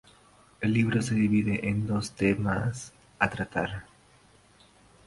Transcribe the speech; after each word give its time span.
El 0.61 0.73
libro 0.73 0.99
se 1.03 1.13
divide 1.13 1.69
en 1.69 1.85
dos 1.85 2.13
temas 2.13 2.91
a 3.19 3.29
tratar. 3.29 3.85